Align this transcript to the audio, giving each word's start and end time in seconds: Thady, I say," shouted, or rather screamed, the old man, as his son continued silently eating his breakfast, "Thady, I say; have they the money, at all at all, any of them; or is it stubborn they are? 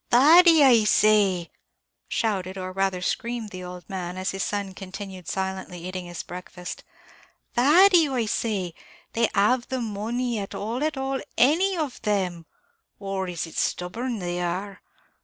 Thady, 0.09 0.63
I 0.63 0.83
say," 0.85 1.51
shouted, 2.09 2.57
or 2.57 2.71
rather 2.71 3.03
screamed, 3.03 3.49
the 3.51 3.63
old 3.63 3.87
man, 3.87 4.17
as 4.17 4.31
his 4.31 4.41
son 4.41 4.73
continued 4.73 5.27
silently 5.27 5.87
eating 5.87 6.05
his 6.07 6.23
breakfast, 6.23 6.83
"Thady, 7.55 8.07
I 8.09 8.25
say; 8.25 8.73
have 9.35 9.67
they 9.67 9.75
the 9.75 9.79
money, 9.83 10.39
at 10.39 10.55
all 10.55 10.83
at 10.83 10.97
all, 10.97 11.21
any 11.37 11.77
of 11.77 12.01
them; 12.01 12.47
or 12.97 13.27
is 13.27 13.45
it 13.45 13.53
stubborn 13.55 14.17
they 14.17 14.41
are? 14.41 14.81